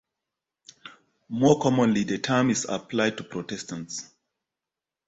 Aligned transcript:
More 1.29 1.61
commonly 1.61 2.03
the 2.05 2.17
term 2.17 2.49
is 2.49 2.65
applied 2.67 3.17
to 3.17 3.23
Protestants. 3.23 4.11